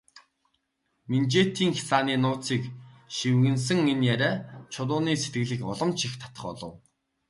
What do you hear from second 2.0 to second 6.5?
нууцыг шивгэнэсэн энэ яриа Чулууны сэтгэлийг улам ч их татах